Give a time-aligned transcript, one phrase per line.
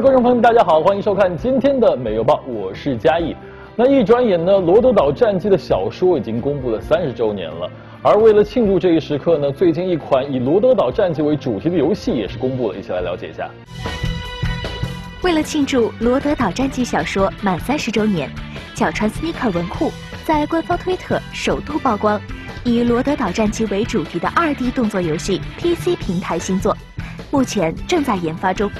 [0.00, 3.36] 观众朋友，大家好，欢迎收看今天的《美游报》，我是嘉义。
[3.76, 7.70] 那一转眼呢，《罗德岛战记》的小说已经公布了三十周年了。
[8.00, 13.50] 而为了庆祝这一时刻呢，最近一款以罗德岛战记为主题的游戏也是公布了，一起来了解一下。
[15.22, 18.30] 为了庆祝《罗德岛战记》小说满三十周年，
[18.74, 19.92] 角川 Sneaker 文库
[20.24, 22.18] 在官方推特首度曝光
[22.64, 26.74] 以《罗德岛战记》为主题的 2D 动作游戏 PC 平台新作，
[27.30, 28.70] 目前正在研发中。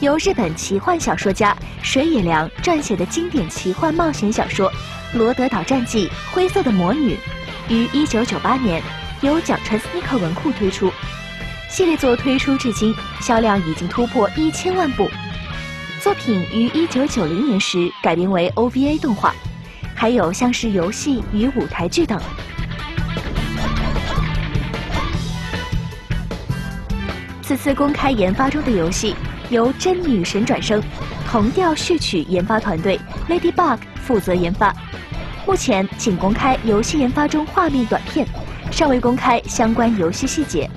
[0.00, 4.70] 由日本奇幻小说家水野良撰写的经典奇幻冒险小说
[5.12, 7.16] 《罗德岛战记：灰色的魔女》，
[7.72, 8.80] 于1998年
[9.22, 10.92] 由角川斯尼克文库推出。
[11.68, 15.10] 系列作推出至今，销量已经突破一千万部。
[16.00, 19.34] 作品于1990年时改编为 OVA 动画，
[19.96, 22.20] 还有像是游戏与舞台剧等。
[27.42, 29.16] 此次公开研发中的游戏。
[29.50, 30.82] 由真女神转生，
[31.26, 34.74] 同调序曲研发团队 Ladybug 负责研发。
[35.46, 38.26] 目前仅公开游戏研发中画面短片，
[38.70, 40.68] 尚未公开相关游戏细节。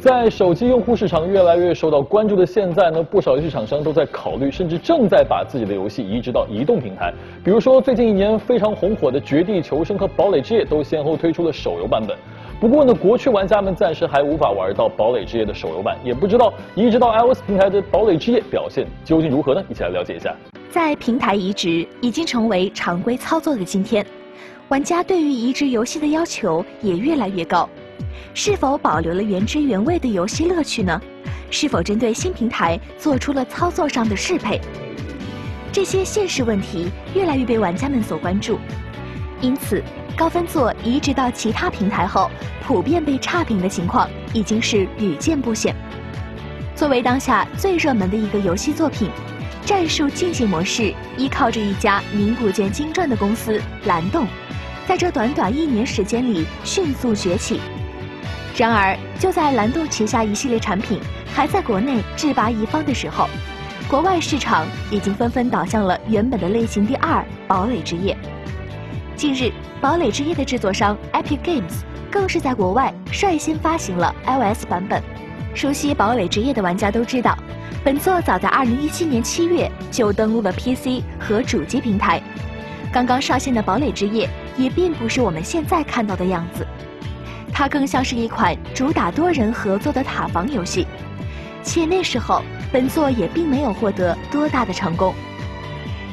[0.00, 7.12] 在手机用户市场越来越受到关注的现在呢，不少游戏厂商都在考虑，甚至正在把自己的游戏移植到移动平台。
[7.42, 12.16] 比如说，最近一年非常红火的《绝地求生》和《堡垒之夜》都先后推出了手游版本。
[12.60, 19.62] 不过呢，国区玩家们暂时还无法玩到《堡垒之夜》的手游版，也不知道移植到 iOS 平台的《堡垒之夜》表现究竟如何呢？
[19.68, 20.34] 一起来了解一下。
[20.70, 24.04] 在平台移植已经成为常规操作的今天，
[24.68, 27.68] 玩家对于移植游戏的要求也越来越高。
[28.32, 31.00] 是否保留了原汁原味的游戏乐趣呢？
[31.50, 34.60] 是否针对新平台做出了操作上的适配？
[35.70, 38.58] 这些现实问题越来越被玩家们所关注，
[39.40, 39.82] 因此。
[40.16, 42.30] 高分作移植到其他平台后，
[42.64, 45.74] 普遍被差评的情况已经是屡见不鲜。
[46.76, 49.10] 作为当下最热门的一个游戏作品，
[49.64, 54.26] 战术竞技模式依靠着一家名不见经传的公司蓝洞，
[54.86, 57.60] 在这短短一年时间里迅速崛起。
[58.56, 61.00] 然而，就在蓝洞旗下一系列产品
[61.34, 63.28] 还在国内制拔一方的时候，
[63.88, 68.14] 国外市场已经纷纷倒向了原本的类型第二《堡垒之夜》。
[69.16, 69.44] 近日，
[69.84, 75.02] 《堡垒之夜》的制作商 Epic Games 更是在国外率先发行了 iOS 版本。
[75.54, 77.36] 熟悉《堡垒之夜》的玩家都知道，
[77.84, 82.18] 本作早在2017年7月就登陆了 PC 和主机平台。
[82.90, 86.66] 刚刚上线的《堡垒之夜》也并不是我们现在看到的样子，
[87.52, 90.86] 它更像是一款主打多人合作的塔防游戏。
[91.62, 95.14] 且那时候，本作也并没有获得多大的成功。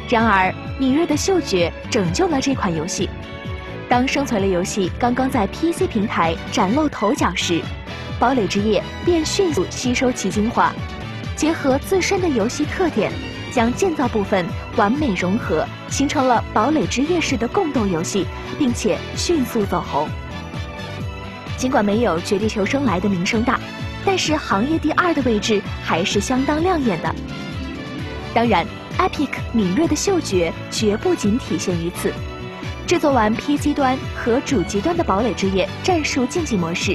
[0.10, 3.10] 然而，敏锐的嗅觉拯救了这款游戏。
[3.92, 7.56] 当生存类游戏刚刚在 PC 平台崭露头角时，
[8.18, 10.74] 《堡垒之夜》便迅速吸收其精华，
[11.36, 13.12] 结合自身的游戏特点，
[13.52, 14.46] 将建造部分
[14.78, 18.26] 完美融合，形成了《堡垒之夜》式的共斗游戏，
[18.58, 20.08] 并且迅速走红。
[21.58, 23.60] 尽管没有《绝地求生》来的名声大，
[24.06, 27.14] 但是行业第二的位置还是相当亮眼的。
[28.34, 28.66] 当然。
[28.98, 32.14] Epic 敏锐的嗅觉绝不仅体现于此。
[32.92, 36.92] 制作完 PC 端和主机端的《堡垒之夜》战术竞技模式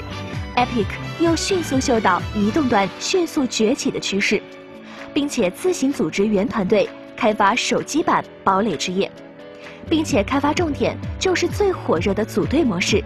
[0.55, 0.85] ，Epic
[1.19, 4.43] 又迅速嗅到移动端迅速崛起的趋势，
[5.15, 6.87] 并且自行组织原团队
[7.17, 9.11] 开发手机版《堡垒之夜》，
[9.89, 13.03] 并且开发重点就是最火热的组队模式。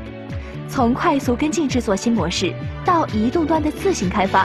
[0.69, 2.53] 从快速跟进制作新模式
[2.85, 4.45] 到移动端的自行开发。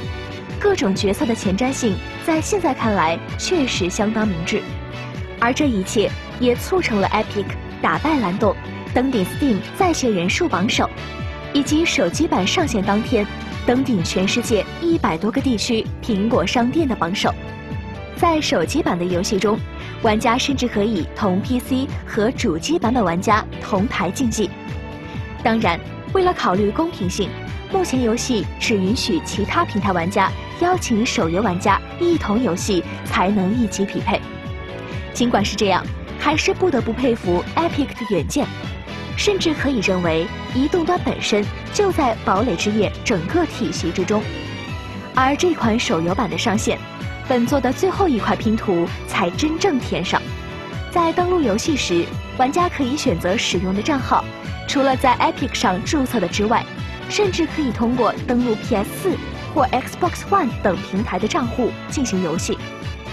[0.60, 4.62] 各种角色的前瞻性，在现在看来确实相当明智，
[5.40, 7.46] 而这一切也促成了 Epic
[7.86, 8.56] 打败蓝洞，
[8.96, 10.90] 登顶 Steam 在线人数榜首，
[11.54, 13.24] 以及手机版上线当天
[13.64, 17.32] 登顶全世界一百多个地区苹果商店的榜首。
[18.18, 19.60] 在手机版的游戏中，
[20.02, 24.50] 玩家甚至可以同 PC 和主机版本玩家同台竞技。
[25.44, 25.80] 当然，
[26.12, 27.30] 为了考虑公平性，
[27.72, 30.32] 目前游戏只允许其他平台玩家。
[30.60, 34.20] 邀请手游玩家一同游戏才能一起匹配。
[35.14, 35.86] 尽管是这样，
[36.20, 38.46] 还是不得不佩服 Epic 的远见，
[39.16, 44.22] 甚至可以认为移动端本身就在堡垒之夜整个体系之中。
[45.14, 46.80] 而这款手游版的上线，
[47.28, 50.22] 本作的最后一块拼图才真正填上。
[50.92, 52.06] 在登录游戏时，
[52.38, 54.24] 玩家可以选择使用的账号，
[54.68, 56.66] 除了在 Epic 上注册的之外，
[57.10, 59.16] 甚至可以通过登录 PS4。
[59.54, 62.58] 或 Xbox One 等平台的账户进行游戏，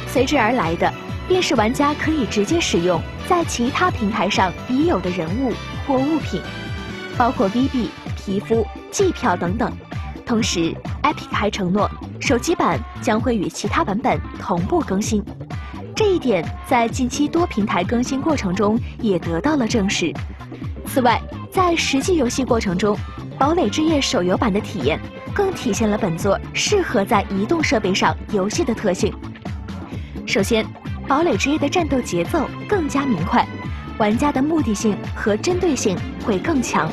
[0.09, 0.93] 随之而来的
[1.29, 5.53] 便是玩家可以直接使用在其他平台上已有的人物
[5.87, 6.41] 或物品。
[7.17, 9.71] 包括 V B、皮肤、季票等等。
[10.25, 11.91] 同时，Epic 还承诺
[12.21, 15.23] 手机版将会与其他版本同步更新。
[15.95, 20.11] 这一点在近期多平台更新过程中也得到了证实。
[20.87, 21.21] 此外，
[21.51, 22.97] 在实际游戏过程中，
[23.39, 24.99] 《堡垒之夜》手游版的体验
[25.35, 29.13] 更体现了本作适合在移动设备上游戏的特性。
[30.27, 30.65] 首先，
[31.09, 33.47] 《堡垒之夜》的战斗节奏更加明快，
[33.99, 36.91] 玩家的目的性和针对性会更强。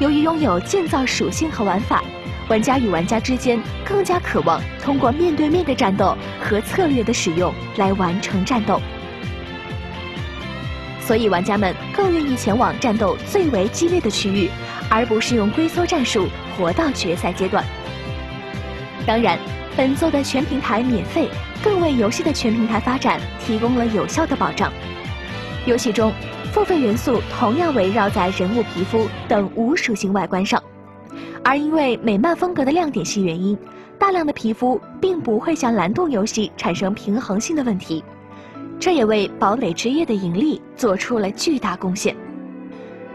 [0.00, 2.02] 由于拥有建造属性和玩法。
[2.48, 8.82] 玩家与玩家之间更加渴望通过面对面的战斗和策略的使用来完成战斗，
[11.00, 14.50] 所以玩家们更愿意前往战斗最为激烈的区域，
[14.90, 17.64] 而不是用龟缩战术活到决赛阶段。
[19.06, 19.38] 当然，
[19.74, 21.28] 本作的全平台免费
[21.64, 24.70] 更为游戏的全平台发展提供了有效的保障。
[25.64, 26.12] 游戏中，
[26.52, 30.62] 付费元素同样围绕在人物皮肤等无属性外观上。
[31.42, 33.56] 而因为美漫风格的亮点系原因，
[33.98, 38.04] 大量的皮肤并不会向蓝洞游戏产生平衡性的问题，
[38.78, 42.14] 这也为堡垒之夜的盈利做出了巨大贡献。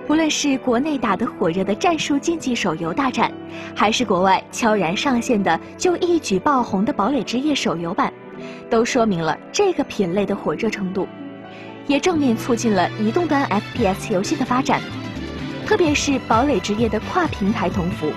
[0.08, 3.30] 不论是国内打得火热的战术竞技手游大战，
[3.76, 8.12] 还是国外悄然上线的就一举爆红的堡垒之夜手游版，
[8.70, 11.06] 都说明了这个品类的火热程度，
[11.88, 13.46] 也正面促进了移动端
[13.76, 14.80] FPS 游戏的发展。
[15.66, 18.10] 特别是堡垒之夜的跨平台同服，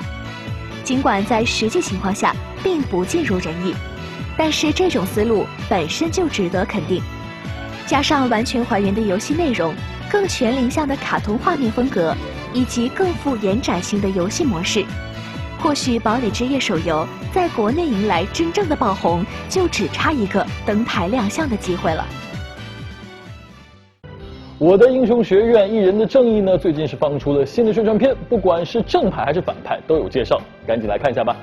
[0.84, 2.32] 尽管在实际情况下
[2.62, 3.74] 并不尽如人意，
[4.36, 7.02] 但是这种思路本身就值得肯定。
[7.84, 9.74] 加上完全还原的游戏内容、
[10.10, 12.12] 更全龄向的卡通画面风格，
[12.52, 14.84] 以及更富延展性的游戏模式，
[15.60, 22.04] 或许堡垒之夜手游在国内迎来真正的爆红，就只差一个登台亮相的机会了。
[24.58, 26.58] 我的英雄学院：一人的正义呢？
[26.58, 31.36] 最近是放出了新的宣传片，不管是正派还是反派都有介绍，赶紧来看一下吧。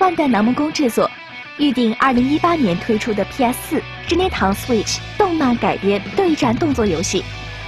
[0.00, 1.08] 万代南梦宫制作，
[1.57, 7.21] 预定二零一八年推出的 PS 四、任天堂 Switch 动漫改编对战动作游戏《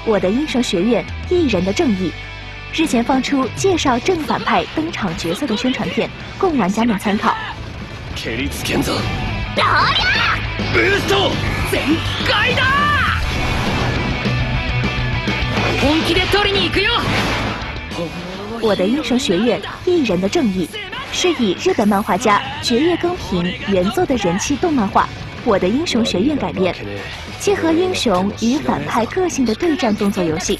[0.05, 2.11] 我的英雄学院：一人的正义》，
[2.81, 7.35] 日前放出介绍正反派登场角色的宣传片，供玩家们参考。
[11.71, 11.81] 全
[12.25, 12.61] 開だ
[15.81, 16.91] 本気で取りに行くよ
[18.61, 20.69] 我的英雄学院一人的正义
[21.12, 25.02] 是以日本漫画家绝月耕平原作的人气动漫画
[25.44, 26.74] 《我的英雄学院》改编，
[27.40, 30.58] 结合英雄与反派个性的对战动作游戏。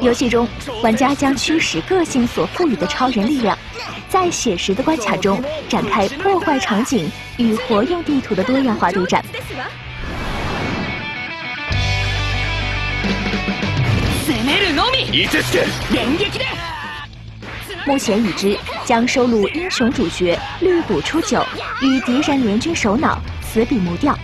[0.00, 0.48] 游戏中，
[0.82, 3.56] 玩家将驱使个性所赋予的超人力量，
[4.08, 9.24] 在写实的关卡中展开破坏场景与活用地图的多样化对战。
[17.84, 21.44] 目前已知将收录英雄主角绿谷初九
[21.80, 24.16] 与敌人联军首脑死比木调，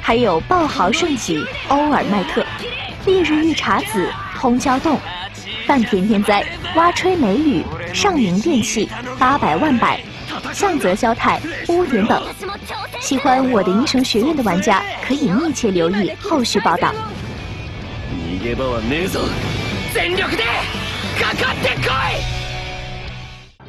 [0.00, 2.44] 还有爆豪圣吉欧尔麦特、
[3.04, 4.98] 烈日御茶子通胶洞、
[5.66, 6.42] 半田天灾
[6.76, 7.62] 蛙吹美吕
[7.92, 10.00] 上明电器八百万百、
[10.52, 12.22] 向泽萧太乌点等。
[13.00, 16.90] 喜欢我的英雄学院的玩家可以密切留意后续报道。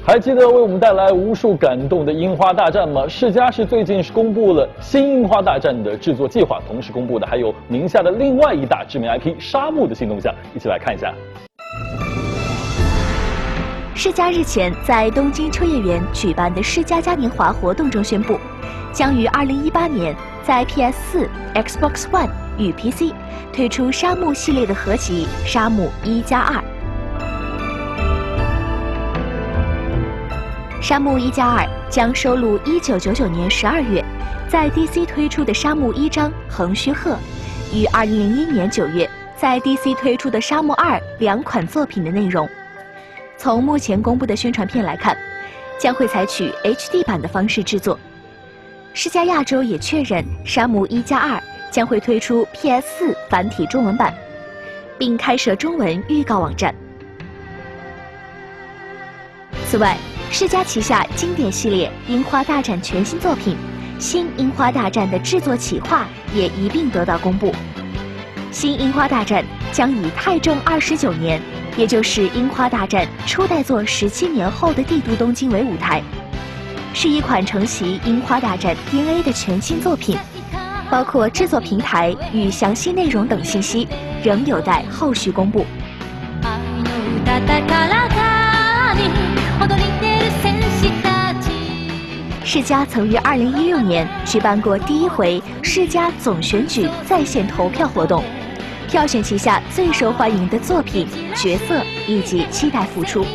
[0.07, 3.07] 还记得为我们带来无数感动的樱花大战吗？
[3.07, 11.11] 世嘉是最近是公布了新樱花大战的制作计划，同时公布的还有名下的另外一大知名 IP 沙漠的新动向，一起来看一下。
[13.95, 18.37] 世嘉日前在东京秋叶原举办的世嘉嘉年华活动中宣布，
[18.93, 23.11] 将于二零一八年在 PS 4、Xbox One 与 PC
[23.51, 26.61] 推出沙漠系列的合集《沙漠一加二》。
[30.87, 34.05] 沙漠一加二将收录一九九九年十二月
[34.47, 37.17] 在 DC 推出的沙漠一章横须贺，
[37.73, 42.47] 与二零零一年九月在 DC 推出的沙漠二两款作品的内容。
[43.35, 45.17] 从目前公布的宣传片来看，
[45.79, 47.99] 将会采取 HD 版的方式制作。
[48.93, 51.39] 施加亚洲也确认，《沙漠一加二》
[51.71, 54.13] 将会推出 PS 4繁体中文版，
[54.99, 56.75] 并开设中文预告网站。
[59.65, 59.97] 此外，
[60.37, 63.55] 世嘉旗下经典系列《樱花大战》全新作品
[64.01, 67.53] 《新樱花大战》的制作企划也一并得到公布。
[68.51, 71.41] 新樱花大战将以太正二十九年。
[71.77, 76.03] 也就是《樱花大战》初代作十七年后的帝都东京为舞台，
[76.93, 80.17] 是一款承袭《樱花大战》DNA 的全新作品。
[80.89, 83.87] 包括制作平台与详细内容等信息，
[84.21, 85.65] 仍有待后续公布。
[92.47, 98.23] 世嘉曾于2016年举办过第一回世嘉总选举在线投票活动，
[98.87, 103.25] 票选旗下最受欢迎的作品、角色以及期待复出。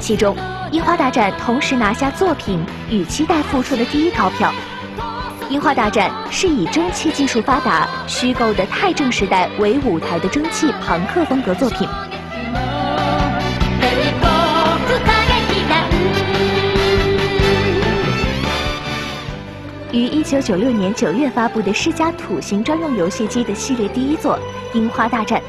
[0.00, 0.34] 其中，
[0.72, 2.60] 《樱花大战》同时拿下作品
[2.90, 4.52] 与期待复出的第一高票。
[5.48, 11.88] 《樱花大战》是以蒸汽技术发达、虚构的太政时代为舞台的蒸汽朋克风格作品。
[19.94, 24.36] 于一九九六年九月发布的世嘉土星专用游戏机的系列第一作
[24.76, 25.40] 《樱花大战》，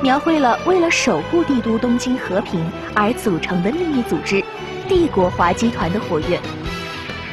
[0.00, 4.40] 描绘了为了守护帝都东京和平而组成的秘密组织——
[4.88, 6.38] 帝国滑稽团的活跃。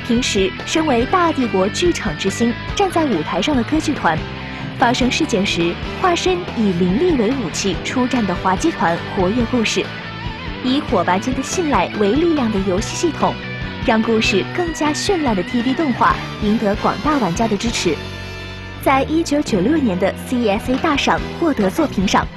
[0.08, 4.18] 平时身为大帝国剧场之星站在舞台上的歌剧团，
[4.80, 9.86] 发生事件时化身以灵力为武器出战的滑稽团活跃故事，
[10.64, 13.36] 以伙伴间的信赖为力量的游戏系统。
[13.88, 16.14] 让故事更加绚烂的 TV 动画
[16.44, 17.96] 赢得广大玩家的支持，
[18.84, 22.28] 在一九九六年的 CSA 大赏获得作品赏。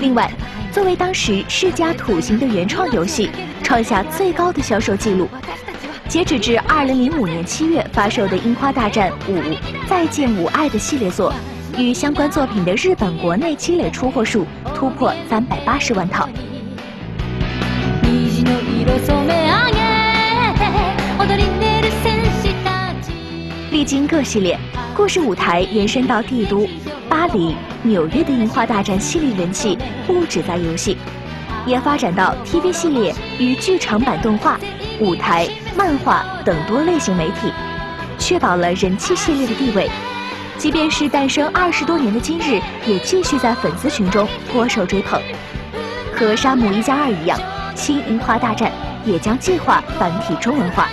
[0.00, 0.28] 另外，
[0.72, 3.30] 作为当时世嘉土星的原创游戏，
[3.62, 5.28] 创下最高的销售记录。
[6.08, 9.40] 截止至二零零五年七月发售的《樱花大战五：
[9.88, 11.32] 再见吾爱》的系列作，
[11.76, 16.28] 与相关作品的日本国内积累出货数突破三百八十万套。
[23.88, 24.54] 历经各系列，
[24.94, 26.68] 故事舞台延伸到帝都、
[27.08, 30.94] 巴黎、纽约的《樱花大战》系列人气不止在游戏，
[31.64, 34.60] 也发展到 TV 系列与剧场版动画、
[35.00, 37.50] 舞台、漫画等多类型媒体，
[38.18, 39.90] 确保了人气系列的地位。
[40.58, 45.18] 即便是诞生二十多年的今日，也继续在粉丝群中颇受追捧。
[46.14, 47.38] 和《沙姆一加二》一样，
[47.74, 48.70] 《新樱花大战》
[49.10, 50.90] 也将计划繁体中文化。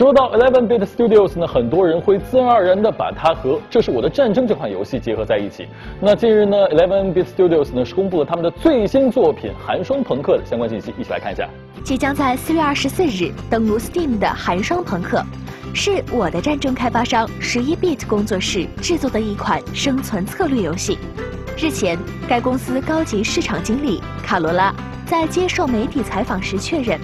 [0.00, 5.68] 说到 Eleven Bit Studios 呢，很多人会自然而然的把它和《这是我的战争》这款游戏结合在一起。
[6.00, 11.46] 那近日呢，Eleven Bit Studios 呢是公布了他们的最新作品《寒霜朋克》的相关信息，一起来看一下。
[11.84, 15.18] 即将在四月二十四日登陆 Steam 的《寒霜朋克》，
[15.74, 20.96] 是我的战争开发商十一 Bit 工作室制作的一款生存策略游戏。
[21.58, 26.98] 日前，该公司高级市场经理卡罗拉在接受媒体采访时确认，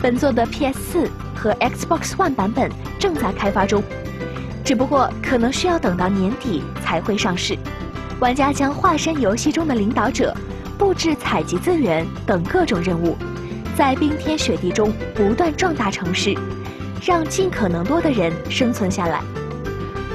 [0.00, 1.10] 本作的 PS 四。
[1.38, 2.68] 和 Xbox One 版本
[2.98, 3.82] 正在开发中，
[4.64, 7.56] 只不过可能需要等到年底才会上市。
[8.18, 10.36] 玩家将化身游戏中的领导者，
[10.76, 13.16] 布置采集资源等各种任务，
[13.76, 16.36] 在冰天雪地中不断壮大城市，
[17.06, 19.22] 让尽可能多的人生存下来。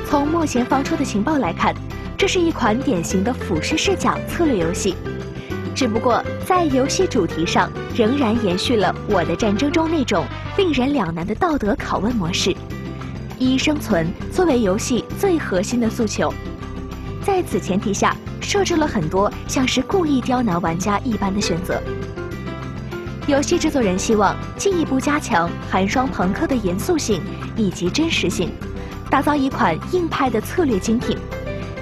[0.05, 1.73] 从目前放出的情报来看，
[2.17, 4.95] 这是一款典型的俯视视角策略游戏，
[5.83, 10.25] 只不过在游戏主题上仍然延续了《我的战争》中那种。
[10.57, 12.55] 令人两难的道德拷问模式，
[13.37, 16.33] 以生存作为游戏最核心的诉求，
[17.25, 21.81] 在此前提下，设置了很多像是故意刁难玩家一般的选择。
[23.27, 27.21] 游戏制作人希望进一步加强寒霜朋克的严肃性
[27.57, 28.49] 以及真实性，
[29.09, 31.17] 打造一款硬派的策略精品，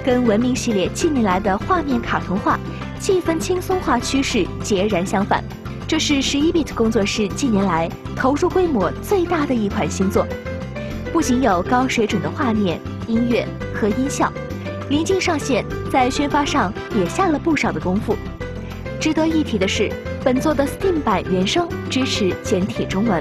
[0.04, 2.58] 跟文明系列近年来的画面卡通化、
[3.02, 5.42] 气氛轻松化趋势截然相反。
[5.88, 10.24] 这是十一 bit 工作室近年来投入规模最大的一款新作，
[11.12, 12.78] 不仅有高水准的画面、
[13.08, 13.44] 音乐
[13.74, 14.32] 和音效，
[14.88, 18.14] 临近上线，在宣发上也下了不少的功夫。
[19.00, 19.90] 值得一提的是，
[20.22, 23.20] 本作的 Steam 版原声支持简体中文。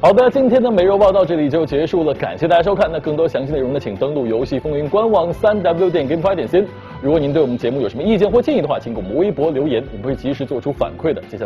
[0.00, 2.88] 好的，今天的每日报到这里就结束了，感谢大家收看。
[2.92, 6.64] 那更多详细内容呢，请登录游戏风云官网三 w 点 gamefy 点 c。
[7.02, 11.20] 如果您对我们节目有什么意见或建议的话，请给我们微博留言，我们会及时做出反馈的。
[11.28, 11.42] 接下来。